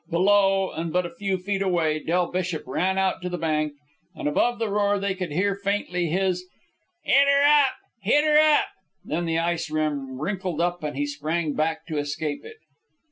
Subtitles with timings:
[0.09, 3.73] Below, and but a few feet away, Del Bishop ran out to the bank,
[4.15, 6.43] and above the roar they could hear faintly his
[7.03, 7.73] "Hit 'er up!
[8.01, 8.65] Hit 'er up!"
[9.05, 12.57] Then the ice rim wrinkled up and he sprang back to escape it.